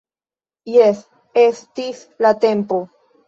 [0.75, 1.03] Jes,
[1.43, 2.81] estis la tempo!